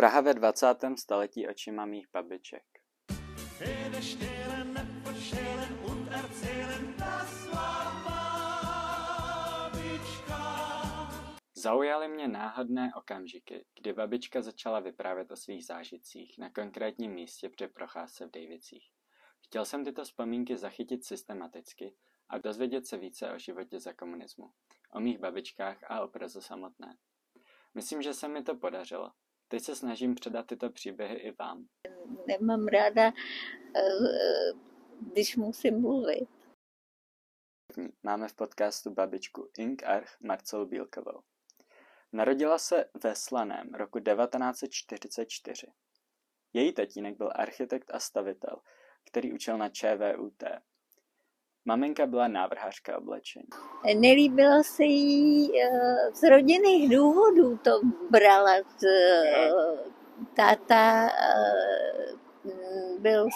Praha 0.00 0.20
ve 0.20 0.34
20. 0.34 0.66
století 0.96 1.48
očima 1.48 1.86
mých 1.86 2.06
babiček. 2.12 2.62
Zaujaly 11.54 12.08
mě 12.08 12.28
náhodné 12.28 12.90
okamžiky, 12.96 13.66
kdy 13.80 13.92
babička 13.92 14.42
začala 14.42 14.80
vyprávět 14.80 15.30
o 15.30 15.36
svých 15.36 15.66
zážitcích 15.66 16.38
na 16.38 16.50
konkrétním 16.50 17.12
místě 17.12 17.48
při 17.48 17.68
procházce 17.68 18.26
v 18.26 18.30
Davicích. 18.30 18.90
Chtěl 19.46 19.64
jsem 19.64 19.84
tyto 19.84 20.04
vzpomínky 20.04 20.56
zachytit 20.56 21.04
systematicky 21.04 21.94
a 22.28 22.38
dozvědět 22.38 22.86
se 22.86 22.96
více 22.96 23.32
o 23.32 23.38
životě 23.38 23.80
za 23.80 23.92
komunismu, 23.92 24.52
o 24.92 25.00
mých 25.00 25.18
babičkách 25.18 25.90
a 25.90 26.00
o 26.00 26.08
Praze 26.08 26.42
samotné. 26.42 26.96
Myslím, 27.74 28.02
že 28.02 28.14
se 28.14 28.28
mi 28.28 28.42
to 28.42 28.54
podařilo. 28.54 29.12
Teď 29.50 29.62
se 29.62 29.76
snažím 29.76 30.14
předat 30.14 30.46
tyto 30.46 30.70
příběhy 30.70 31.14
i 31.14 31.32
vám. 31.32 31.66
Nemám 32.26 32.66
ráda, 32.66 33.06
eh, 33.06 33.12
když 35.12 35.36
musím 35.36 35.80
mluvit. 35.80 36.28
Máme 38.02 38.28
v 38.28 38.34
podcastu 38.34 38.90
babičku 38.90 39.50
Ink 39.58 39.82
Arch 39.82 40.20
Marcelu 40.20 40.66
Bílkovou. 40.66 41.20
Narodila 42.12 42.58
se 42.58 42.84
ve 43.04 43.14
Slaném 43.14 43.74
roku 43.74 44.00
1944. 44.00 45.66
Její 46.52 46.72
tatínek 46.72 47.16
byl 47.16 47.30
architekt 47.34 47.90
a 47.94 47.98
stavitel, 47.98 48.60
který 49.04 49.32
učil 49.32 49.58
na 49.58 49.68
ČVUT. 49.68 50.42
Maminka 51.64 52.06
byla 52.06 52.28
návrhářka 52.28 52.98
oblečení. 52.98 53.46
Nelíbilo 53.94 54.64
se 54.64 54.84
jí 54.84 55.50
eh, 55.62 56.12
z 56.12 56.22
rodinných 56.28 56.96
důvodů 56.96 57.56
to 57.56 57.70
brala. 58.10 58.54
Eh, 58.56 59.50
táta 60.34 61.06
eh, 61.06 62.12
byl 62.98 63.28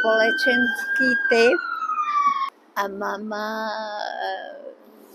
společenský 0.00 1.08
typ 1.28 1.58
a 2.76 2.88
mama 2.88 3.68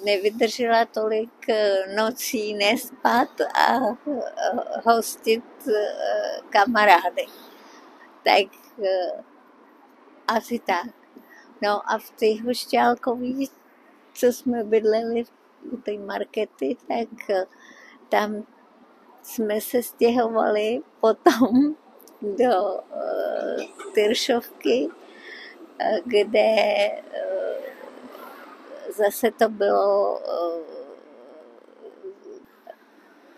nevydržela 0.06 0.86
tolik 0.86 1.46
nocí 1.96 2.54
nespat 2.54 3.42
a 3.42 3.98
hostit 4.86 5.44
kamarády. 6.50 7.26
Tak 8.24 8.46
asi 10.28 10.60
tak. 10.60 10.97
No 11.62 11.92
a 11.92 11.98
v 11.98 12.10
té 12.10 12.44
Hošťálkový, 12.46 13.50
co 14.14 14.26
jsme 14.26 14.64
bydleli 14.64 15.24
u 15.72 15.78
té 15.78 15.98
markety, 15.98 16.78
tak 16.88 17.30
eh, 17.30 17.46
tam 18.10 18.44
jsme 19.24 19.62
se 19.62 19.84
stěhovali 19.84 20.82
potom 21.02 21.76
do 22.22 22.74
uh, 22.74 23.94
Tyršovky, 23.94 24.88
uh, 24.88 25.98
kde 26.06 26.56
uh, 26.98 27.64
zase 28.98 29.32
to 29.32 29.50
bylo, 29.50 30.20
uh, 30.20 30.64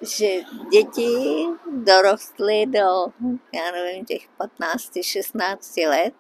že 0.02 0.28
děti 0.72 1.46
dorostly 1.72 2.66
do, 2.66 3.06
já 3.54 3.72
nevím, 3.72 4.06
těch 4.06 4.30
15-16 4.40 5.90
let 5.90 6.14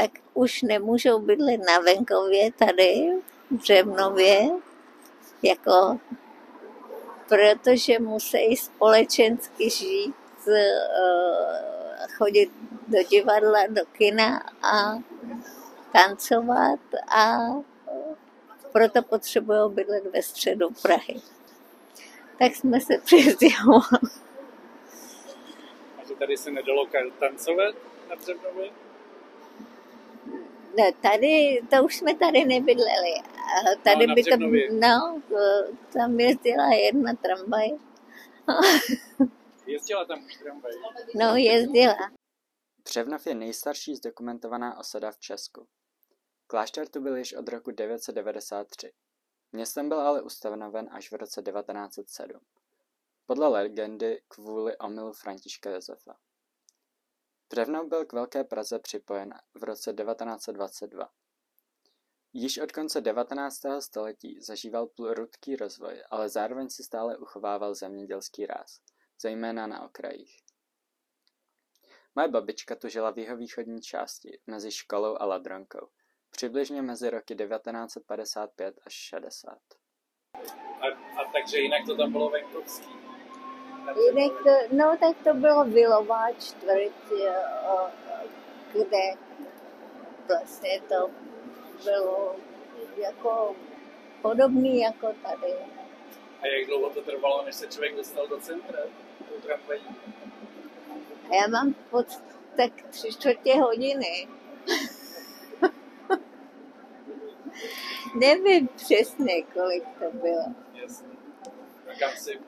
tak 0.00 0.10
už 0.34 0.62
nemůžou 0.62 1.18
bydlet 1.18 1.60
na 1.66 1.78
venkově 1.78 2.52
tady 2.52 3.12
v 3.50 3.54
Břevnově, 3.54 4.48
jako, 5.42 5.98
protože 7.28 7.98
musí 7.98 8.56
společensky 8.56 9.70
žít, 9.70 10.14
eh, 10.48 12.06
chodit 12.16 12.50
do 12.88 13.02
divadla, 13.02 13.66
do 13.68 13.82
kina 13.92 14.42
a 14.62 14.98
tancovat 15.92 16.80
a 17.16 17.36
proto 18.72 19.02
potřebují 19.02 19.72
bydlet 19.72 20.04
ve 20.12 20.22
středu 20.22 20.68
Prahy. 20.82 21.20
Tak 22.38 22.54
jsme 22.54 22.80
se 22.80 22.98
přizděhovali. 23.04 24.10
A 25.98 26.04
že 26.08 26.14
tady 26.14 26.36
se 26.36 26.50
nedalo 26.50 26.86
tancovat 27.18 27.74
na 28.10 28.16
Břevnově? 28.16 28.70
Ne, 30.76 30.92
tady, 31.02 31.62
to 31.70 31.84
už 31.84 31.96
jsme 31.96 32.14
tady 32.14 32.44
nebydleli. 32.44 33.14
Tady 33.84 34.06
no, 34.06 34.14
by 34.14 34.22
to, 34.22 34.36
no, 34.72 35.22
tam 35.92 36.20
jezdila 36.20 36.72
jedna 36.72 37.12
tramvaj. 37.14 37.68
jezdila 39.66 40.04
tam 40.04 40.24
už 40.24 40.36
tramvaj? 40.36 40.72
No, 41.14 41.36
jezdila. 41.36 41.96
Břevnov 42.84 43.26
je 43.26 43.34
nejstarší 43.34 43.96
zdokumentovaná 43.96 44.78
osada 44.78 45.10
v 45.10 45.18
Česku. 45.18 45.66
Klášter 46.46 46.88
tu 46.88 47.00
byl 47.00 47.16
již 47.16 47.32
od 47.32 47.48
roku 47.48 47.70
993. 47.70 48.92
Městem 49.52 49.88
byl 49.88 50.00
ale 50.00 50.22
ustanoven 50.22 50.88
až 50.92 51.12
v 51.12 51.14
roce 51.14 51.42
1907. 51.42 52.40
Podle 53.26 53.48
legendy 53.48 54.22
kvůli 54.28 54.78
omylu 54.78 55.12
Františka 55.12 55.70
Josefa. 55.70 56.16
Břevnov 57.50 57.88
byl 57.88 58.04
k 58.04 58.12
Velké 58.12 58.44
Praze 58.44 58.78
připojen 58.78 59.34
v 59.54 59.64
roce 59.64 59.92
1922. 59.92 61.10
Již 62.32 62.58
od 62.58 62.72
konce 62.72 63.00
19. 63.00 63.60
století 63.80 64.40
zažíval 64.40 64.86
prudký 64.86 65.56
rozvoj, 65.56 66.02
ale 66.10 66.28
zároveň 66.28 66.70
si 66.70 66.82
stále 66.82 67.16
uchovával 67.16 67.74
zemědělský 67.74 68.46
ráz, 68.46 68.80
zejména 69.22 69.66
na 69.66 69.84
okrajích. 69.84 70.42
Moje 72.14 72.28
babička 72.28 72.76
tu 72.76 72.88
žila 72.88 73.10
v 73.10 73.18
jihovýchodní 73.18 73.80
části, 73.80 74.40
mezi 74.46 74.72
školou 74.72 75.16
a 75.20 75.24
Ladronkou, 75.24 75.88
přibližně 76.30 76.82
mezi 76.82 77.10
roky 77.10 77.34
1955 77.34 78.80
až 78.86 78.92
60. 78.92 79.58
A, 80.80 80.86
a 81.20 81.32
takže 81.32 81.58
jinak 81.58 81.86
to 81.86 81.96
tam 81.96 82.12
bylo 82.12 82.30
venkovský? 82.30 82.99
Jinak, 83.96 84.32
no 84.72 84.96
tak 85.00 85.16
to 85.24 85.34
bylo 85.34 85.64
Vilová 85.64 86.32
čtvrť, 86.32 86.92
kde 88.72 89.14
vlastně 90.28 90.80
to 90.88 91.10
bylo 91.84 92.36
jako 92.96 93.56
podobný 94.22 94.80
jako 94.80 95.06
tady. 95.22 95.54
A 96.40 96.46
jak 96.46 96.66
dlouho 96.66 96.90
to 96.90 97.02
trvalo, 97.02 97.44
než 97.44 97.54
se 97.54 97.66
člověk 97.66 97.96
dostal 97.96 98.26
do 98.26 98.40
centra? 98.40 98.78
A 101.30 101.34
já 101.34 101.48
mám 101.48 101.74
pod 101.90 102.06
tak 102.56 102.72
tři 102.90 103.12
čtvrtě 103.12 103.54
hodiny. 103.54 104.28
Nevím 108.20 108.68
přesně, 108.68 109.42
kolik 109.42 109.84
to 109.98 110.10
bylo. 110.12 110.44
Jasně. 110.74 111.08
A 111.90 111.98
kam 111.98 112.10
si 112.16 112.38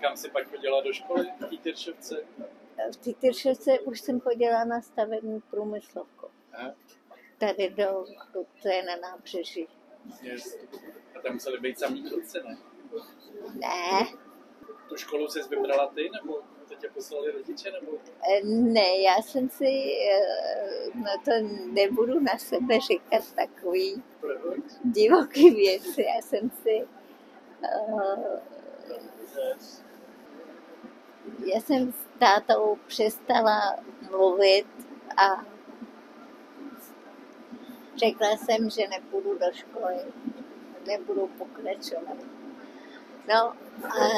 kam 0.00 0.16
si 0.16 0.30
pak 0.30 0.48
chodila 0.48 0.80
do 0.80 0.92
školy 0.92 1.26
v 1.40 1.48
Týtyršovce? 1.48 2.16
V 2.92 2.96
Týtyršovce 2.96 3.80
už 3.80 4.00
jsem 4.00 4.20
chodila 4.20 4.64
na 4.64 4.82
stavební 4.82 5.40
průmyslovku. 5.40 6.26
A? 6.52 6.74
Tady 7.38 7.70
do, 7.70 8.04
to 8.62 8.68
je 8.68 8.82
na 8.82 8.96
nábřeží. 8.96 9.68
Yes. 10.22 10.56
A 11.18 11.20
tam 11.22 11.32
museli 11.32 11.60
být 11.60 11.78
samý 11.78 12.10
kluci, 12.10 12.38
ne? 12.44 12.58
Ne. 13.54 14.06
Tu 14.88 14.96
školu 14.96 15.28
jsi 15.28 15.40
vybrala 15.42 15.86
ty, 15.86 16.10
nebo 16.10 16.40
to 16.68 16.74
tě 16.74 16.88
poslali 16.88 17.30
rodiče, 17.32 17.70
nebo? 17.70 17.92
Eh, 18.30 18.44
ne, 18.44 18.98
já 19.00 19.22
jsem 19.22 19.50
si, 19.50 19.92
eh, 20.10 20.90
no 20.94 21.10
to 21.24 21.30
nebudu 21.72 22.20
na 22.20 22.38
sebe 22.38 22.80
říkat 22.80 23.32
takový 23.32 24.02
Proč? 24.20 24.64
divoký 24.84 25.50
věci. 25.50 26.02
Já 26.02 26.22
jsem 26.22 26.50
si 26.50 26.86
uh, 27.92 28.40
já 31.44 31.60
jsem 31.60 31.92
s 31.92 32.18
tátou 32.18 32.78
přestala 32.86 33.76
mluvit 34.10 34.66
a 35.16 35.44
řekla 37.96 38.36
jsem, 38.36 38.70
že 38.70 38.88
nepůjdu 38.88 39.38
do 39.38 39.46
školy, 39.52 39.96
nebudu 40.86 41.30
pokračovat. 41.38 42.16
No 43.28 43.52
a 43.84 44.08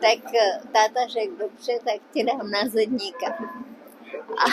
tak 0.00 0.32
táta 0.72 1.06
řekl, 1.06 1.36
dobře, 1.36 1.72
tak 1.84 2.00
ti 2.12 2.24
dám 2.24 2.50
na 2.50 2.68
zedníka. 2.68 3.38
A, 4.38 4.44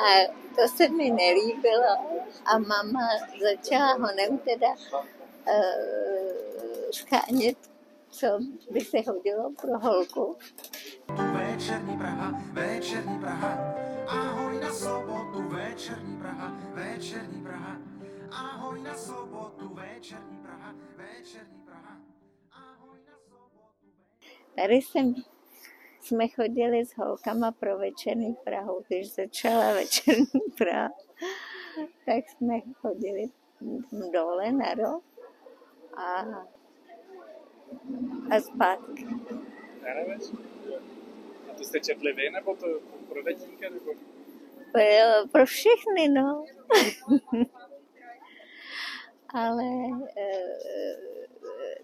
a 0.00 0.34
to 0.56 0.68
se 0.68 0.88
mi 0.88 1.10
nelíbilo 1.10 1.92
a 2.44 2.58
mama 2.58 3.08
začala 3.42 3.92
honem 3.92 4.38
teda 4.38 4.68
uh, 4.68 4.74
schánět 6.90 7.70
co 8.10 8.26
by 8.70 8.80
se 8.80 8.98
hodilo 9.06 9.52
pro 9.60 9.78
holku. 9.78 10.36
Večerní 11.32 11.98
Praha, 11.98 12.40
večerní 12.52 13.18
Praha, 13.18 13.74
ahoj 14.06 14.60
na 14.60 14.72
sobotu, 14.72 15.48
večerní 15.48 16.16
Praha, 16.16 16.52
večerní 16.74 17.42
Praha, 17.42 17.76
ahoj 18.30 18.82
na 18.82 18.94
sobotu, 18.94 19.74
večerní 19.74 20.38
Praha, 20.42 20.74
večerní 20.96 21.62
Praha, 21.64 22.00
ahoj 22.52 22.98
na 23.06 23.16
sobotu. 23.28 23.86
Tady 24.56 24.74
jsem, 24.74 25.14
jsme 26.00 26.28
chodili 26.28 26.86
s 26.86 26.96
holkama 26.96 27.52
pro 27.52 27.78
večerní 27.78 28.34
Prahu, 28.44 28.84
když 28.88 29.14
začala 29.14 29.72
večerní 29.72 30.40
Praha, 30.58 30.88
tak 32.06 32.28
jsme 32.28 32.60
chodili 32.74 33.26
dole 34.12 34.52
na 34.52 34.74
rok 34.74 35.04
a, 35.96 36.24
a 38.30 38.40
zpátky. 38.40 39.06
A 41.50 41.54
to 41.58 41.64
jste 41.64 41.80
četli 41.80 42.12
vy, 42.12 42.30
nebo 42.30 42.56
to 42.56 42.66
pro 43.08 43.22
detínka, 43.22 43.70
nebo? 43.70 43.92
Pro, 44.72 44.82
pro 45.32 45.46
všechny, 45.46 46.08
no. 46.08 46.44
Ale 49.28 49.64
eh, 50.16 50.58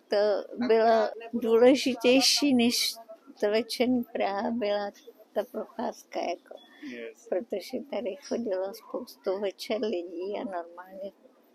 to 0.08 0.44
bylo 0.66 1.08
důležitější, 1.32 2.54
než 2.54 2.94
to 3.40 3.50
večerní 3.50 4.04
Praha 4.12 4.50
byla 4.50 4.90
ta 5.32 5.44
procházka, 5.44 6.20
jako. 6.20 6.56
Yes. 6.82 7.26
protože 7.28 7.78
tady 7.90 8.16
chodilo 8.16 8.74
spoustu 8.74 9.40
večer 9.40 9.80
lidí 9.80 10.34
a 10.40 10.44
normálně 10.44 11.12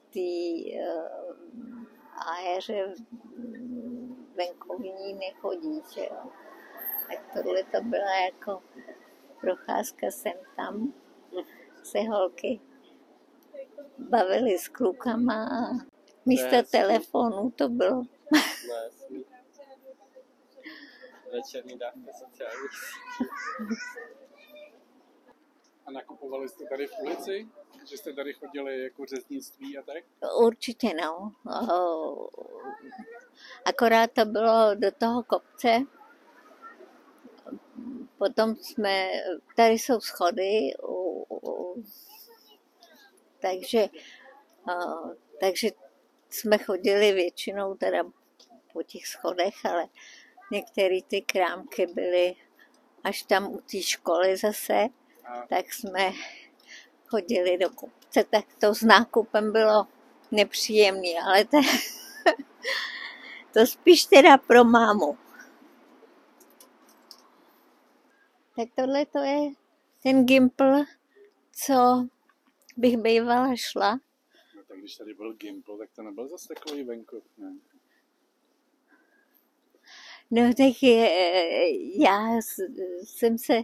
ty 0.10 0.64
uh, 0.74 1.36
aéře 2.16 2.94
venkovní 4.46 5.14
nechodí, 5.14 5.82
že 5.94 6.02
jo. 6.02 6.32
Tak 7.08 7.34
tohle 7.34 7.64
to 7.64 7.82
byla 7.82 8.20
jako 8.26 8.64
procházka 9.42 10.12
sem 10.12 10.34
tam, 10.56 10.94
se 11.84 12.00
holky 12.00 12.62
bavili 13.98 14.58
s 14.58 14.68
klukama 14.68 15.44
a 15.44 15.86
místo 16.26 16.56
hezký. 16.56 16.72
telefonu 16.72 17.52
to 17.52 17.70
bylo. 17.70 18.04
Večerní 21.32 21.78
dávka 21.78 22.14
sociální. 22.14 22.68
A 25.86 25.92
nakupovali 25.92 26.50
jste 26.50 26.66
tady 26.66 26.88
v 26.88 26.92
ulici? 27.02 27.50
Že 27.86 27.98
jste 27.98 28.14
tady 28.14 28.34
chodili 28.34 28.84
jako 28.84 29.06
řeznictví 29.06 29.78
a 29.78 29.82
tak? 29.82 30.04
Určitě 30.38 30.90
no. 31.02 31.32
Akorát 33.66 34.12
to 34.12 34.26
bylo 34.26 34.76
do 34.76 34.92
toho 34.92 35.24
kopce. 35.24 35.80
Potom 38.18 38.56
jsme, 38.56 39.10
tady 39.56 39.74
jsou 39.74 40.00
schody, 40.00 40.72
u- 40.88 41.26
u- 41.30 41.84
takže, 43.40 43.88
o, 44.68 45.10
takže 45.40 45.68
jsme 46.30 46.58
chodili 46.58 47.12
většinou 47.12 47.76
teda 47.76 48.04
po 48.74 48.84
těch 48.84 49.08
schodech, 49.08 49.66
ale 49.66 49.86
některé 50.52 51.02
ty 51.08 51.22
krámky 51.22 51.88
byly 51.88 52.36
až 53.04 53.24
tam 53.24 53.54
u 53.54 53.62
té 53.62 53.82
školy 53.82 54.38
zase, 54.38 54.86
A 55.26 55.48
tak 55.48 55.74
jsme 55.74 56.12
chodili 57.12 57.58
do 57.58 57.70
kopce, 57.70 58.24
tak 58.24 58.46
to 58.60 58.76
s 58.76 58.82
nákupem 58.82 59.52
bylo 59.52 59.88
nepříjemný, 60.32 61.20
ale 61.20 61.46
to, 61.46 61.58
to 63.54 63.66
spíš 63.66 64.06
teda 64.06 64.38
pro 64.38 64.64
mámu. 64.64 65.18
Tak 68.56 68.68
tohle 68.76 69.06
to 69.06 69.20
je 69.20 69.52
ten 70.04 70.26
gimpl, 70.26 70.84
co 71.66 72.08
bych 72.78 72.98
bývala 72.98 73.56
šla. 73.56 74.00
no, 74.56 74.64
tak 74.68 74.80
když 74.80 74.96
tady 74.96 75.14
byl 75.14 75.34
Gimple, 75.34 75.78
tak 75.78 75.90
to 75.96 76.04
nebyl 76.04 76.28
zase 76.28 76.48
takový 76.54 76.84
venkov, 76.84 77.24
ne? 77.38 77.54
No 80.34 80.54
tak 80.54 80.84
je, 80.84 81.10
já 82.02 82.40
jsem 83.04 83.38
se 83.38 83.62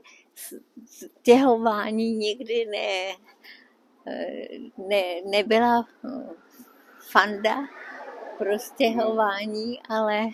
stěhování 0.86 2.12
nikdy 2.14 2.66
ne, 2.66 3.16
ne, 4.78 5.22
nebyla 5.26 5.88
hm, 6.04 6.30
fanda 7.12 7.58
pro 8.38 8.60
stěhování, 8.60 9.82
ale 9.90 10.26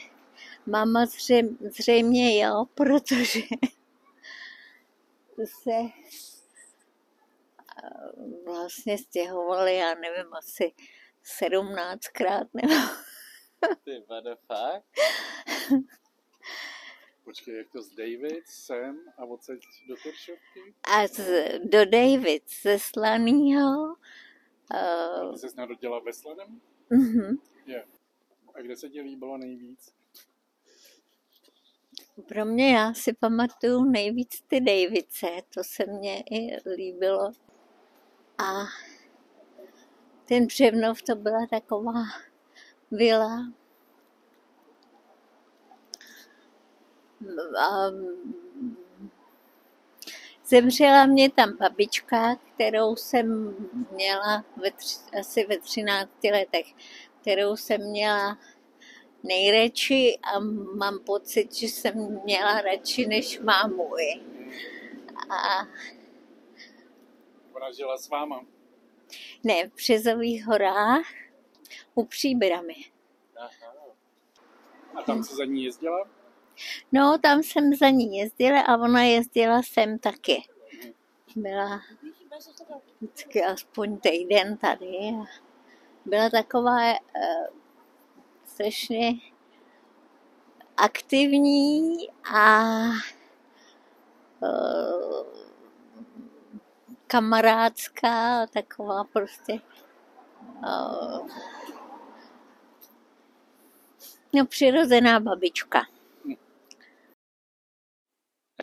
máma 0.66 1.06
zřejmě, 1.06 1.58
zřejmě 1.70 2.44
jo, 2.46 2.66
protože 2.74 3.40
se 5.46 5.72
eh, 5.72 5.92
vlastně 8.46 8.98
stěhovali, 8.98 9.76
já 9.76 9.96
nevím, 9.96 10.34
asi 10.34 10.74
sedmnáctkrát 11.24 12.48
nebo 12.54 12.74
Ty 13.84 14.04
vado, 14.10 14.36
fakt? 14.48 14.86
Počkej, 17.24 17.58
jak 17.58 17.70
to 17.72 17.82
z 17.82 17.90
David, 17.90 18.48
sem 18.48 19.00
a 19.18 19.26
odsaď 19.26 19.60
do 19.88 19.96
Teršovky? 20.04 20.74
a 20.84 21.08
z, 21.08 21.20
do 21.64 21.86
David 21.86 22.44
ze 22.62 22.80
Slanýho. 22.80 23.96
A 24.72 25.22
Uh, 25.24 25.32
ty 25.34 25.40
se 25.40 25.48
narodila 25.58 26.00
ve 26.00 26.14
Slaném? 26.14 26.62
uh, 26.92 27.34
Je. 27.66 27.86
A 28.56 28.62
kde 28.62 28.76
se 28.76 28.90
ti 28.90 29.02
líbilo 29.02 29.38
nejvíc? 29.38 29.94
pro 32.28 32.46
mě 32.46 32.76
já 32.76 32.94
si 32.94 33.14
pamatuju 33.14 33.84
nejvíc 33.84 34.42
ty 34.48 34.62
Davice, 34.62 35.28
to 35.54 35.64
se 35.64 35.86
mně 35.86 36.24
i 36.32 36.70
líbilo. 36.76 37.32
A 38.38 38.64
ten 40.28 40.46
Břevnov 40.46 41.02
to 41.02 41.16
byla 41.16 41.48
taková 41.50 42.04
vila. 42.92 43.54
Zemřela 50.46 51.06
mě 51.06 51.32
tam 51.32 51.58
babička, 51.58 52.36
kterou 52.36 52.96
jsem 52.96 53.56
měla 53.92 54.46
ve 54.62 54.72
tři, 54.72 54.96
asi 55.20 55.46
ve 55.46 55.58
13 55.60 56.12
letech, 56.32 56.66
kterou 57.22 57.56
jsem 57.56 57.90
měla 57.90 58.38
nejradši 59.24 60.18
a 60.24 60.40
mám 60.76 61.00
pocit, 61.00 61.54
že 61.54 61.68
jsem 61.68 62.22
měla 62.24 62.62
radši 62.62 63.08
než 63.08 63.40
mámu. 63.40 63.90
A 65.30 65.68
Ona 67.54 67.72
žila 67.72 67.98
s 67.98 68.10
váma. 68.10 68.46
ne, 69.44 69.68
v 69.68 69.76
Březových 69.76 70.46
horách 70.46 71.06
u 71.96 72.06
Příbramy. 72.06 72.76
Aha. 73.38 73.74
A 74.96 75.02
tam 75.04 75.24
se 75.24 75.36
za 75.36 75.46
ní 75.46 75.64
jezdila? 75.64 76.10
No, 76.92 77.18
tam 77.24 77.44
jsem 77.44 77.74
za 77.76 77.90
ní 77.90 78.18
jezdila 78.18 78.62
a 78.62 78.78
ona 78.78 79.04
jezdila 79.04 79.62
sem 79.64 80.00
taky. 80.00 80.44
Byla 81.36 81.82
vždycky 83.02 83.44
aspoň 83.44 83.98
týden 83.98 84.58
tady. 84.58 85.14
Byla 86.06 86.30
taková 86.30 86.92
uh, 86.92 87.48
strašně 88.46 89.12
aktivní 90.78 92.10
a 92.34 92.64
uh, 94.40 95.28
kamarádská, 97.08 98.48
taková 98.48 99.04
prostě 99.04 99.54
uh, 100.64 101.28
no, 104.34 104.46
přirozená 104.46 105.20
babička. 105.20 105.93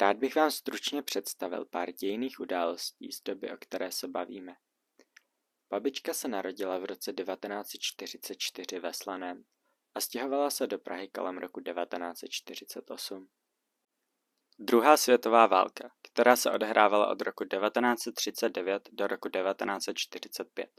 Rád 0.00 0.16
bych 0.16 0.36
vám 0.36 0.50
stručně 0.50 1.02
představil 1.02 1.64
pár 1.64 1.92
dějných 1.92 2.40
událostí 2.40 3.12
z 3.12 3.22
doby, 3.22 3.52
o 3.52 3.56
které 3.56 3.92
se 3.92 4.08
bavíme. 4.08 4.56
Babička 5.70 6.14
se 6.14 6.28
narodila 6.28 6.78
v 6.78 6.84
roce 6.84 7.12
1944 7.12 8.78
ve 8.80 8.92
Slaném 8.92 9.44
a 9.94 10.00
stěhovala 10.00 10.50
se 10.50 10.66
do 10.66 10.78
Prahy 10.78 11.08
kolem 11.08 11.38
roku 11.38 11.60
1948. 11.60 13.28
Druhá 14.58 14.96
světová 14.96 15.46
válka, 15.46 15.90
která 16.02 16.36
se 16.36 16.50
odehrávala 16.50 17.06
od 17.06 17.22
roku 17.22 17.44
1939 17.44 18.88
do 18.92 19.06
roku 19.06 19.28
1945. 19.28 20.70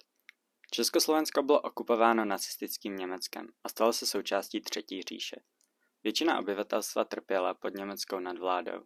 Československo 0.72 1.44
bylo 1.44 1.62
okupováno 1.62 2.26
nacistickým 2.26 2.96
Německem 2.96 3.48
a 3.64 3.70
stalo 3.70 3.94
se 3.94 4.06
součástí 4.06 4.62
Třetí 4.62 5.02
říše. 5.02 5.36
Většina 6.04 6.40
obyvatelstva 6.40 7.06
trpěla 7.06 7.54
pod 7.54 7.74
německou 7.74 8.20
nadvládou. 8.20 8.86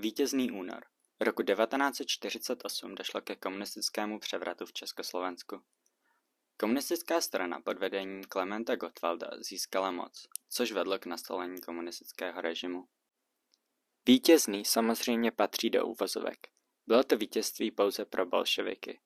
Vítězný 0.00 0.50
únor. 0.50 0.84
Roku 1.20 1.42
1948 1.42 2.94
došlo 2.94 3.20
ke 3.20 3.36
komunistickému 3.36 4.18
převratu 4.18 4.66
v 4.66 4.72
Československu. 4.72 5.62
Komunistická 6.56 7.20
strana 7.20 7.60
pod 7.60 7.78
vedením 7.78 8.24
Klementa 8.24 8.76
Gottwalda 8.76 9.30
získala 9.40 9.90
moc, 9.90 10.28
což 10.48 10.72
vedlo 10.72 10.98
k 10.98 11.06
nastolení 11.06 11.60
komunistického 11.60 12.40
režimu. 12.40 12.88
Vítězný 14.06 14.64
samozřejmě 14.64 15.30
patří 15.30 15.70
do 15.70 15.86
úvozovek. 15.86 16.48
Bylo 16.86 17.04
to 17.04 17.16
vítězství 17.16 17.70
pouze 17.70 18.04
pro 18.04 18.26
bolševiky. 18.26 19.00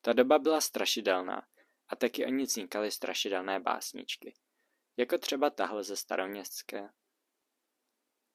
Ta 0.00 0.12
doba 0.12 0.38
byla 0.38 0.60
strašidelná 0.60 1.46
a 1.88 1.96
taky 1.96 2.26
o 2.26 2.28
ní 2.28 2.44
vznikaly 2.44 2.90
strašidelné 2.90 3.60
básničky, 3.60 4.34
jako 4.96 5.18
třeba 5.18 5.50
tahle 5.50 5.84
ze 5.84 5.96
staroměstské. 5.96 6.88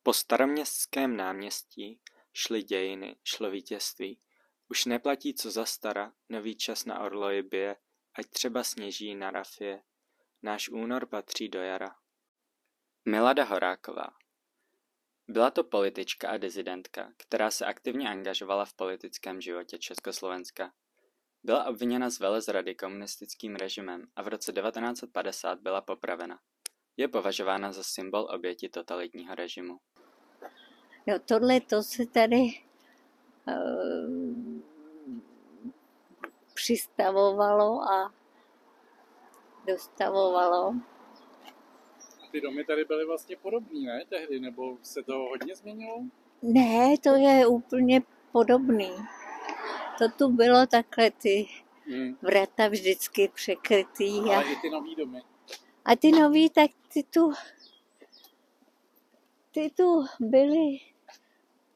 Po 0.07 0.13
staroměstském 0.13 1.17
náměstí 1.17 1.99
šly 2.33 2.63
dějiny, 2.63 3.15
šlo 3.23 3.51
vítězství. 3.51 4.19
Už 4.69 4.85
neplatí 4.85 5.33
co 5.33 5.51
za 5.51 5.65
stara, 5.65 6.13
nový 6.29 6.55
čas 6.55 6.85
na 6.85 6.99
orloji 6.99 7.41
bije, 7.43 7.75
ať 8.13 8.25
třeba 8.27 8.63
sněží 8.63 9.15
na 9.15 9.31
rafie. 9.31 9.83
Náš 10.41 10.69
únor 10.69 11.05
patří 11.05 11.49
do 11.49 11.59
jara. 11.59 11.95
Milada 13.05 13.43
Horáková 13.43 14.07
Byla 15.27 15.51
to 15.51 15.63
politička 15.63 16.29
a 16.29 16.37
dizidentka, 16.37 17.13
která 17.17 17.51
se 17.51 17.65
aktivně 17.65 18.09
angažovala 18.09 18.65
v 18.65 18.73
politickém 18.73 19.41
životě 19.41 19.77
Československa. 19.77 20.73
Byla 21.43 21.65
obviněna 21.65 22.09
z 22.09 22.19
velezrady 22.19 22.75
komunistickým 22.75 23.55
režimem 23.55 24.07
a 24.15 24.21
v 24.21 24.27
roce 24.27 24.53
1950 24.53 25.59
byla 25.59 25.81
popravena. 25.81 26.39
Je 26.97 27.07
považována 27.07 27.71
za 27.71 27.83
symbol 27.83 28.27
oběti 28.31 28.69
totalitního 28.69 29.35
režimu. 29.35 29.79
No 31.07 31.19
tohle 31.19 31.59
to 31.61 31.83
se 31.83 32.05
tady 32.05 32.41
uh, 33.47 34.61
přistavovalo 36.53 37.81
a 37.81 38.13
dostavovalo. 39.67 40.73
A 42.27 42.31
ty 42.31 42.41
domy 42.41 42.65
tady 42.65 42.85
byly 42.85 43.05
vlastně 43.05 43.35
podobný, 43.35 43.85
ne, 43.85 44.03
tehdy, 44.09 44.39
nebo 44.39 44.77
se 44.81 45.03
to 45.03 45.13
hodně 45.13 45.55
změnilo? 45.55 46.03
Ne, 46.41 46.97
to 47.03 47.09
je 47.15 47.47
úplně 47.47 48.01
podobný. 48.31 48.91
To 49.97 50.09
tu 50.17 50.29
bylo 50.29 50.67
takhle 50.67 51.11
ty 51.11 51.47
Hmm. 51.89 52.17
vrata 52.21 52.67
vždycky 52.67 53.31
překrytý. 53.33 54.19
A, 54.19 54.35
Ale 54.35 54.51
i 54.51 54.55
ty 54.61 54.69
nový 54.69 54.95
domy. 54.95 55.21
a 55.85 55.95
ty 55.95 56.11
nový, 56.11 56.49
tak 56.49 56.71
ty 56.93 57.03
tu, 57.03 57.33
ty 59.51 59.69
tu 59.69 60.05
byly 60.19 60.77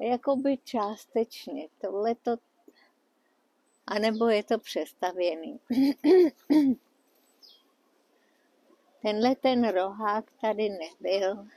jakoby 0.01 0.57
částečně. 0.57 1.67
Tohle 1.81 2.15
to, 2.15 2.31
anebo 3.87 4.29
je 4.29 4.43
to 4.43 4.59
přestavěný. 4.59 5.59
Tenhle 9.01 9.35
ten 9.35 9.67
rohák 9.67 10.31
tady 10.41 10.69
nebyl. 10.69 11.47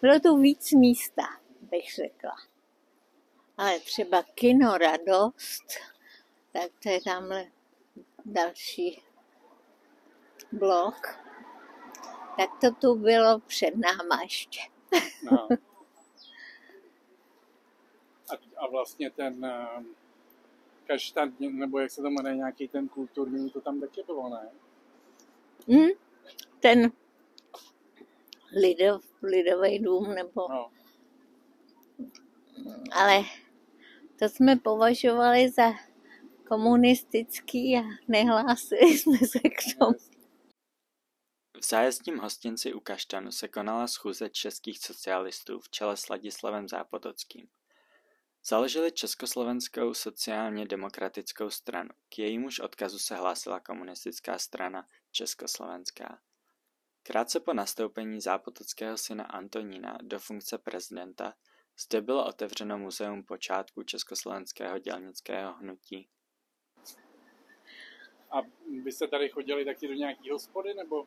Bylo 0.00 0.20
tu 0.20 0.36
víc 0.36 0.72
místa, 0.72 1.22
bych 1.60 1.94
řekla. 1.94 2.36
Ale 3.56 3.80
třeba 3.80 4.22
kino 4.22 4.78
Radost, 4.78 5.64
tak 6.52 6.70
to 6.82 6.88
je 6.88 7.00
tamhle 7.00 7.46
další 8.24 9.02
blok. 10.52 11.23
Tak 12.36 12.50
to 12.60 12.70
tu 12.80 12.94
bylo 12.94 13.40
před 13.40 13.74
náma 13.76 14.22
ještě. 14.22 14.60
No. 15.30 15.48
A, 18.28 18.34
a 18.56 18.66
vlastně 18.70 19.10
ten 19.10 19.44
eh, 19.44 19.82
kaštan, 20.86 21.32
nebo 21.40 21.78
jak 21.78 21.90
se 21.90 22.02
to 22.02 22.10
jmenuje, 22.10 22.36
nějaký 22.36 22.68
ten 22.68 22.88
kulturní, 22.88 23.50
to 23.50 23.60
tam 23.60 23.80
taky 23.80 24.02
bylo, 24.02 24.28
ne? 24.28 24.50
Hm? 25.68 25.88
Ten 26.60 26.92
lidov, 28.62 29.04
lidový 29.22 29.78
dům, 29.78 30.14
nebo, 30.14 30.48
No. 30.48 30.70
ale 32.92 33.22
to 34.18 34.28
jsme 34.28 34.56
považovali 34.56 35.50
za 35.50 35.72
komunistický 36.48 37.76
a 37.78 37.82
nehlásili 38.08 38.98
jsme 38.98 39.18
se 39.18 39.38
k 39.38 39.78
tomu. 39.78 39.94
V 41.64 41.68
zájezdním 41.68 42.18
hostinci 42.18 42.74
u 42.74 42.80
Kaštanu 42.80 43.32
se 43.32 43.48
konala 43.48 43.86
schůze 43.86 44.30
českých 44.30 44.78
socialistů 44.78 45.60
v 45.60 45.68
čele 45.70 45.96
s 45.96 46.08
Ladislavem 46.08 46.68
Zápotockým. 46.68 47.48
Založili 48.44 48.92
Československou 48.92 49.94
sociálně 49.94 50.66
demokratickou 50.66 51.50
stranu, 51.50 51.90
k 52.08 52.18
jejímuž 52.18 52.60
odkazu 52.60 52.98
se 52.98 53.16
hlásila 53.16 53.60
komunistická 53.60 54.38
strana 54.38 54.88
Československá. 55.10 56.18
Krátce 57.02 57.40
po 57.40 57.52
nastoupení 57.52 58.20
zápotockého 58.20 58.98
syna 58.98 59.24
Antonína 59.24 59.98
do 60.02 60.18
funkce 60.18 60.58
prezidenta 60.58 61.34
zde 61.78 62.00
bylo 62.00 62.26
otevřeno 62.26 62.78
muzeum 62.78 63.24
počátku 63.24 63.82
československého 63.82 64.78
dělnického 64.78 65.52
hnutí. 65.52 66.08
A 68.30 68.40
vy 68.84 68.92
jste 68.92 69.08
tady 69.08 69.28
chodili 69.28 69.64
taky 69.64 69.88
do 69.88 69.94
nějaký 69.94 70.30
hospody, 70.30 70.74
nebo? 70.74 71.06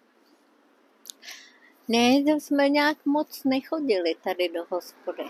Ne, 1.87 2.23
to 2.23 2.39
jsme 2.39 2.69
nějak 2.69 3.05
moc 3.05 3.43
nechodili 3.43 4.15
tady 4.23 4.49
do 4.49 4.65
hospody. 4.69 5.23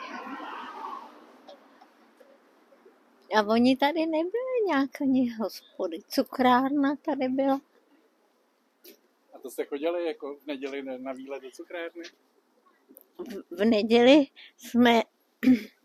A 3.38 3.42
oni 3.48 3.78
tady 3.78 4.06
nebyli 4.06 4.66
nějak 4.68 5.02
ani 5.02 5.34
hospody. 5.34 6.00
Cukrárna 6.08 6.96
tady 6.96 7.30
byla. 7.30 7.62
A 9.34 9.40
to 9.40 9.50
jste 9.50 9.66
chodili 9.66 10.06
jako 10.06 10.36
v 10.36 10.46
neděli 10.46 10.84
na- 10.98 11.14
výlet 11.14 11.44
do 11.44 11.52
cukrárny? 11.52 12.04
V, 13.18 13.56
v 13.58 13.66
neděli 13.66 14.28
jsme 14.58 15.02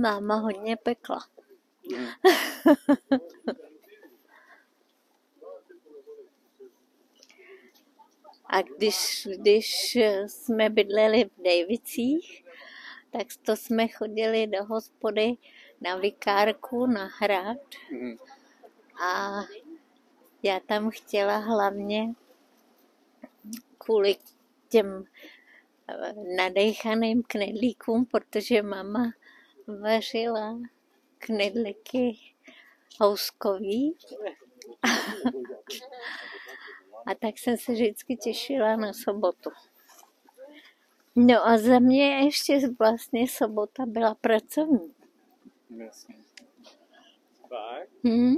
máma 0.00 0.36
hodně 0.36 0.76
pekla. 0.76 1.18
A 8.54 8.62
když, 8.62 9.28
když 9.36 9.98
jsme 10.26 10.70
bydleli 10.70 11.24
v 11.24 11.42
Dejvicích, 11.42 12.44
tak 13.10 13.26
to 13.42 13.56
jsme 13.56 13.88
chodili 13.88 14.46
do 14.46 14.64
hospody 14.64 15.32
na 15.80 15.96
vikárku, 15.96 16.86
na 16.86 17.08
hrad 17.20 17.58
Mhm. 17.92 18.16
a 19.04 19.40
já 20.42 20.60
tam 20.60 20.90
chtěla 20.90 21.36
hlavně 21.36 22.14
kvůli 23.78 24.16
těm 24.68 25.04
eh, 25.88 26.12
nadechaným 26.36 27.22
knedlíkům, 27.22 28.06
protože 28.06 28.62
mama 28.62 29.12
vařila 29.80 30.58
knedlíky 31.18 32.18
houskový. 33.00 33.96
A 37.06 37.14
tak 37.14 37.38
jsem 37.38 37.56
se 37.56 37.72
vždycky 37.72 38.16
těšila 38.16 38.76
na 38.76 38.92
sobotu. 38.92 39.50
No 41.16 41.46
a 41.46 41.58
za 41.58 41.78
mě 41.78 42.24
ještě 42.24 42.60
vlastně 42.78 43.28
sobota 43.28 43.86
byla 43.86 44.14
pracovní. 44.14 44.94
Jasně. 45.76 46.14
Fakt? 47.48 47.90
Hm? 48.04 48.34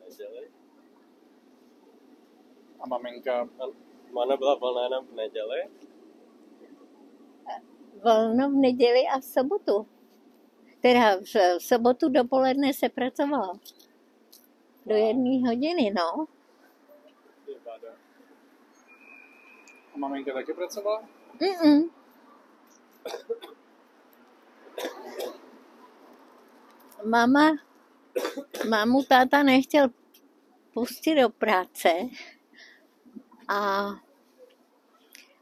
Neděli? 0.00 0.50
A 2.80 2.86
maminka, 2.86 3.40
A 3.40 3.66
Mana 4.12 4.36
byla 4.36 4.54
volná 4.54 4.82
jenom 4.82 5.06
v 5.06 5.12
neděli? 5.14 5.68
Volno 8.04 8.50
v 8.50 8.54
neděli 8.54 9.02
a 9.14 9.20
v 9.20 9.24
sobotu. 9.24 9.86
Teda 10.80 11.16
v 11.16 11.62
sobotu 11.62 12.08
dopoledne 12.08 12.74
se 12.74 12.88
pracovalo. 12.88 13.52
Do 14.86 14.94
jedné 14.94 15.48
hodiny, 15.48 15.90
no. 15.90 16.26
A 19.94 19.98
maminka 19.98 20.32
taky 20.32 20.52
pracovala? 20.52 21.08
Mm-mm. 21.40 21.90
Mama, 27.04 27.52
mámu 28.68 29.02
táta 29.02 29.42
nechtěl 29.42 29.88
pustit 30.74 31.14
do 31.14 31.28
práce 31.28 31.88
a 33.48 33.86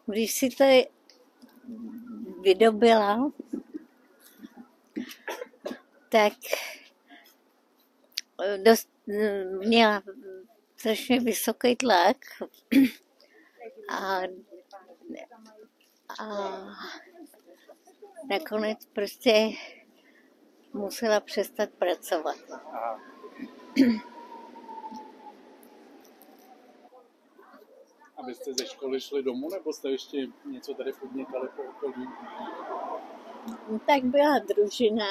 když 0.06 0.34
si 0.34 0.50
to 0.50 0.64
vydobila, 2.40 3.32
tak 6.08 6.32
dost, 8.64 8.91
měla 9.58 10.02
strašně 10.76 11.20
vysoký 11.20 11.76
tlak 11.76 12.16
a, 13.88 14.20
a 16.20 16.58
nakonec 18.30 18.86
prostě 18.86 19.48
musela 20.72 21.20
přestat 21.20 21.70
pracovat. 21.70 22.36
A 28.16 28.26
vy 28.26 28.34
jste 28.34 28.54
ze 28.54 28.66
školy 28.66 29.00
šli 29.00 29.22
domů, 29.22 29.50
nebo 29.50 29.72
jste 29.72 29.90
ještě 29.90 30.26
něco 30.44 30.74
tady 30.74 30.92
podnikali 30.92 31.48
po 31.56 31.62
okolí? 31.62 32.08
Tak 33.86 34.04
byla 34.04 34.38
družina 34.38 35.06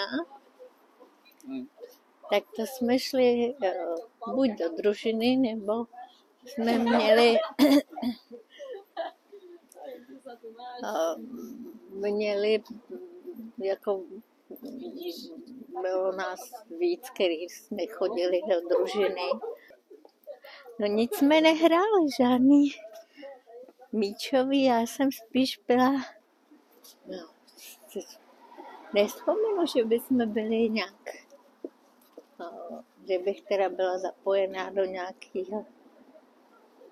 Hm. 1.47 1.67
Tak 2.31 2.43
to 2.55 2.65
jsme 2.65 2.99
šli 2.99 3.55
eh, 3.63 3.73
buď 4.35 4.49
do 4.49 4.69
družiny, 4.69 5.37
nebo 5.37 5.85
jsme 6.45 6.77
měli 6.77 7.37
eh, 10.83 11.15
měli 11.89 12.63
jako 13.57 14.03
bylo 15.81 16.11
nás 16.11 16.51
víc, 16.79 17.09
který 17.09 17.49
jsme 17.49 17.87
chodili 17.87 18.41
do 18.49 18.69
družiny. 18.69 19.29
No 20.79 20.87
nic 20.87 21.15
jsme 21.15 21.41
nehráli, 21.41 22.07
žádný 22.17 22.71
míčový, 23.91 24.63
já 24.63 24.81
jsem 24.81 25.11
spíš 25.11 25.59
byla, 25.67 25.91
no, 27.07 27.29
nespomenu, 28.93 29.65
že 29.75 29.85
bychom 29.85 30.33
byli 30.33 30.69
nějak, 30.69 31.09
že 33.07 33.19
bych 33.19 33.41
teda 33.41 33.69
byla 33.69 33.97
zapojená 33.97 34.69
do 34.69 34.85
nějakého. 34.85 35.65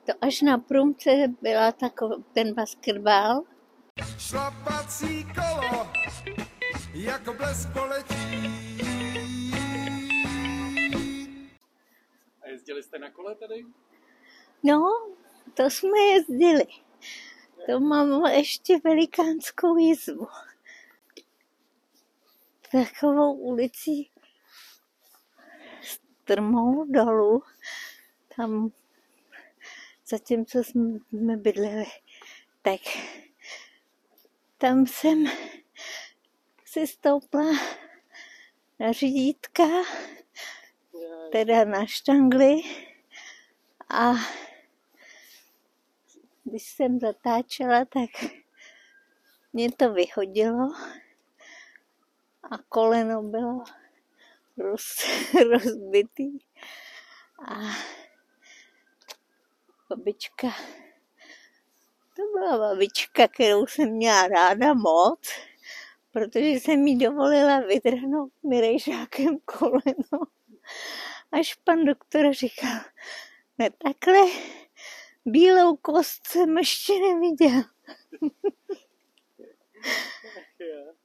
To 0.05 0.13
až 0.21 0.41
na 0.41 0.57
průmce 0.57 1.09
byla 1.41 1.71
takový 1.71 2.23
ten 2.33 2.53
basketbal. 2.53 3.43
Šlapací 4.17 5.23
kolo, 5.23 5.87
jako 6.93 7.33
blesk 7.33 7.69
poletí. 7.73 8.49
A 12.41 12.47
jezdili 12.47 12.83
jste 12.83 12.99
na 12.99 13.11
kole 13.11 13.35
tady? 13.35 13.65
No, 14.63 14.81
to 15.53 15.63
jsme 15.63 15.99
jezdili. 15.99 16.65
To 17.65 17.79
mám 17.79 18.25
ještě 18.25 18.79
velikánskou 18.83 19.77
jizvu. 19.77 20.27
Takovou 22.71 23.33
ulicí 23.33 24.11
strmou 26.29 26.85
dolů, 26.85 27.43
tam 28.35 28.71
zatímco 30.07 30.63
jsme 30.63 31.37
bydleli, 31.37 31.85
tak 32.61 32.79
tam 34.57 34.85
jsem 34.87 35.25
si 36.65 36.87
stoupla 36.87 37.43
na 38.79 38.91
řídítka, 38.91 39.63
teda 41.31 41.65
na 41.65 41.85
štangli. 41.85 42.55
A 43.89 44.13
když 46.43 46.63
jsem 46.63 46.99
zatáčela, 46.99 47.85
tak 47.85 48.09
mě 49.53 49.71
to 49.71 49.93
vyhodilo 49.93 50.73
a 52.51 52.57
koleno 52.69 53.23
bylo 53.23 53.63
roz, 54.59 54.83
rozbitý 55.51 56.39
a 57.45 57.55
babička, 59.89 60.47
to 62.15 62.21
byla 62.33 62.57
babička, 62.57 63.27
kterou 63.27 63.67
jsem 63.67 63.89
měla 63.89 64.27
ráda 64.27 64.73
moc, 64.73 65.29
protože 66.11 66.47
jsem 66.47 66.83
mi 66.83 66.95
dovolila 66.95 67.59
vydrhnout 67.59 68.33
mirejžákem 68.43 69.37
koleno. 69.45 70.27
Až 71.31 71.55
pan 71.55 71.85
doktor 71.85 72.33
říkal, 72.33 72.79
ne 73.57 73.69
takhle, 73.69 74.19
bílou 75.25 75.75
kost 75.75 76.27
jsem 76.27 76.57
ještě 76.57 76.93
neviděl. 76.99 77.63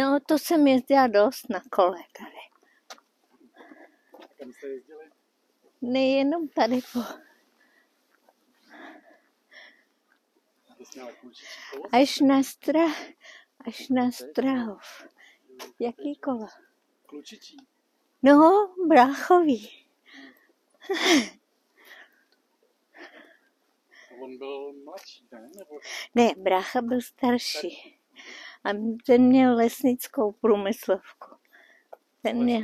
No, 0.00 0.20
to 0.26 0.38
jsem 0.38 0.66
jezdila 0.66 1.06
dost 1.06 1.48
na 1.50 1.60
kole 1.70 1.98
tady. 2.18 2.36
Kam 4.38 4.52
jste 4.52 4.66
jezdili? 4.68 5.10
Nejenom 5.82 6.48
tady 6.48 6.80
po... 6.92 7.00
Až 11.92 12.20
na 12.20 12.42
stra... 12.42 12.84
Až 13.66 13.88
na 13.88 14.10
Strahov. 14.10 15.06
Jaký 15.78 16.16
kolo? 16.16 16.46
Klučičí. 17.06 17.56
No, 18.22 18.74
bráchový. 18.88 19.86
On 24.22 24.38
byl 24.38 24.72
mladší, 24.72 25.28
ne? 25.32 25.50
Nebo 25.58 25.80
Ne, 26.14 26.30
brácha 26.36 26.82
byl 26.82 27.00
starší. 27.00 27.99
A 28.64 28.68
ten 29.06 29.22
měl 29.22 29.54
lesnickou 29.54 30.32
průmyslovku. 30.32 31.36
Ten 32.22 32.44
měl 32.44 32.62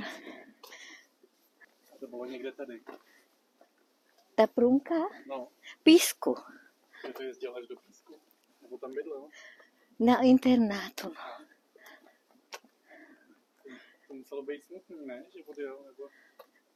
to 2.00 2.06
bylo 2.06 2.24
někde 2.24 2.52
tady? 2.52 2.80
ta 4.34 4.46
průmka 4.46 4.94
No, 5.26 5.48
písku 5.82 6.34
že 7.06 7.12
to 7.12 7.22
jezdil 7.22 7.56
až 7.56 7.66
do 7.66 7.76
písku. 7.76 8.20
Nebo 8.62 8.78
tam 8.78 8.94
bydlel. 8.94 9.28
na 10.00 10.22
internátu. 10.22 11.14
No. 11.14 11.14
To 14.08 14.14
muselo 14.14 14.42
být 14.42 14.64
smutný, 14.64 15.06
ne? 15.06 15.24
Že 15.36 15.44
odjel, 15.44 15.84
nebo... 15.86 16.08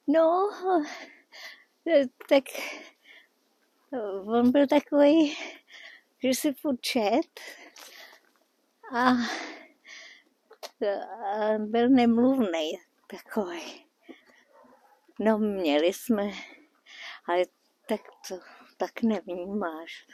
No, 0.06 0.50
eh, 1.86 2.06
tak 2.28 2.44
eh, 3.92 4.00
on 4.26 4.52
byl 4.52 4.66
takový, 4.66 5.36
že 6.22 6.34
si 6.34 6.54
furt 6.54 6.80
čet 6.80 7.40
a, 8.96 9.12
byl 11.58 11.88
nemluvný 11.88 12.78
takový. 13.06 13.86
No, 15.18 15.38
měli 15.38 15.92
jsme, 15.92 16.30
ale 17.26 17.44
tak 17.86 18.00
to 18.28 18.38
tak 18.80 19.02
nevnímáš. 19.02 20.06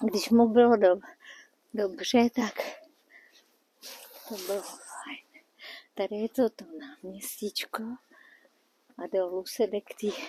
Když 0.00 0.30
mu 0.30 0.48
bylo 0.48 0.76
do, 0.76 0.96
dobře, 1.74 2.30
tak 2.30 2.54
to 4.28 4.34
bylo 4.34 4.62
fajn. 4.62 5.44
Tady 5.94 6.16
je 6.16 6.28
to 6.28 6.50
to 6.50 6.64
náměstíčko 6.78 7.82
a 8.98 9.06
dolů 9.12 9.46
se 9.46 9.66
jde 9.66 9.80
k 9.80 9.94
té 10.00 10.22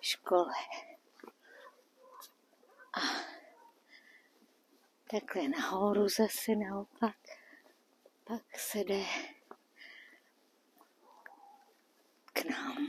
škole. 0.00 0.54
Takhle 5.10 5.48
nahoru 5.48 6.08
zase 6.08 6.56
naopak, 6.56 7.16
pak 8.24 8.58
se 8.58 8.78
jde 8.78 9.04
k 12.32 12.44
nám. 12.44 12.88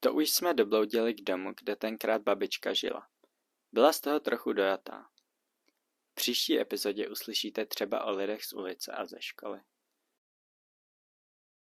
To 0.00 0.14
už 0.14 0.30
jsme 0.30 0.54
dobloudili 0.54 1.14
k 1.14 1.20
domu, 1.20 1.52
kde 1.60 1.76
tenkrát 1.76 2.22
babička 2.22 2.72
žila. 2.72 3.08
Byla 3.72 3.92
z 3.92 4.00
toho 4.00 4.20
trochu 4.20 4.52
dojatá. 4.52 5.08
V 6.10 6.14
příští 6.14 6.60
epizodě 6.60 7.08
uslyšíte 7.08 7.66
třeba 7.66 8.04
o 8.04 8.10
lidech 8.10 8.44
z 8.44 8.52
ulice 8.52 8.92
a 8.92 9.06
ze 9.06 9.22
školy. 9.22 9.60